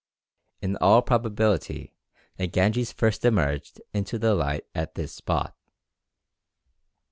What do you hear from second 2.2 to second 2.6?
the